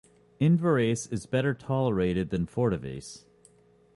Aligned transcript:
Invirase 0.39 1.11
is 1.13 1.27
better 1.27 1.53
tolerated 1.53 2.31
than 2.31 2.47
Fortovase. 2.47 3.25